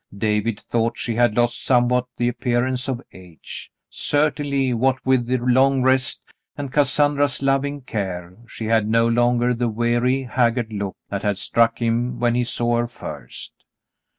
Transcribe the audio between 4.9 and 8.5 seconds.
with the long rest, and Cassandra's loving care,